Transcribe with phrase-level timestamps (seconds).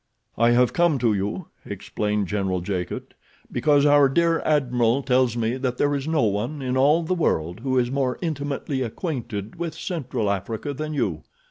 [0.35, 3.13] "I have come to you," explained General Jacot,
[3.51, 7.59] "because our dear Admiral tells me that there is no one in all the world
[7.59, 11.21] who is more intimately acquainted with Central Africa than you.